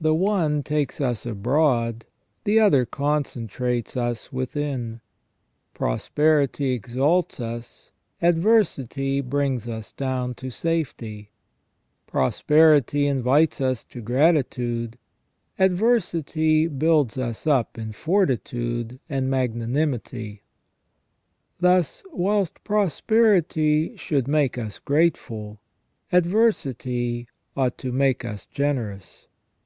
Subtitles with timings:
[0.00, 2.04] The one takes us abroad,
[2.44, 5.00] the other concentrates us w^ithin;
[5.72, 7.90] prosperity exalts us,
[8.20, 11.30] adversity brings us down to safety;
[12.06, 14.98] prosperity invites us to gratitude,
[15.58, 20.42] adversity builds us up in fortitude and magnanimity;
[21.60, 25.62] thus, whilst prosperity should make us grateful,
[26.12, 27.26] adversity
[27.56, 29.28] ought to make us generous.